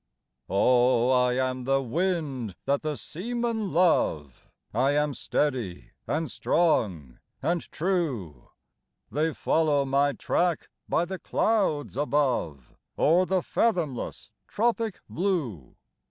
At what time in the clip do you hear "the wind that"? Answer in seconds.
1.65-2.81